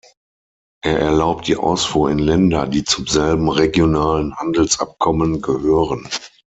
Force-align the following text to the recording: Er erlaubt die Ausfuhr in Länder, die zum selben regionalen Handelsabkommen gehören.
Er 0.83 0.97
erlaubt 0.97 1.45
die 1.45 1.57
Ausfuhr 1.57 2.09
in 2.09 2.17
Länder, 2.17 2.65
die 2.65 2.83
zum 2.83 3.05
selben 3.05 3.47
regionalen 3.49 4.33
Handelsabkommen 4.35 5.43
gehören. 5.43 6.09